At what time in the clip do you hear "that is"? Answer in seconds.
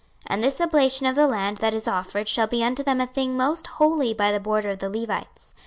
1.57-1.87